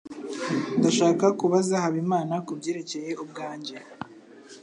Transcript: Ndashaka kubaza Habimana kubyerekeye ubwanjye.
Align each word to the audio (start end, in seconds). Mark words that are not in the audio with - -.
Ndashaka 0.79 1.25
kubaza 1.39 1.75
Habimana 1.83 2.35
kubyerekeye 2.47 3.11
ubwanjye. 3.23 3.75